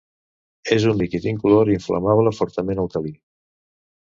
[0.75, 3.13] És un líquid incolor inflamable fortament alcalí.